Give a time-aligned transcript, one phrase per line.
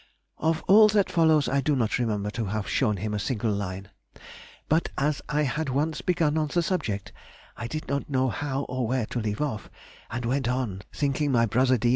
[0.39, 3.89] Of all that follows I do not remember to have shown him a single line.
[4.67, 7.11] But as I had once begun the subject
[7.55, 9.69] I did not know how or where to leave off,
[10.09, 11.89] and went on, thinking my brother D.